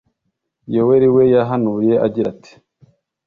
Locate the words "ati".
2.33-2.53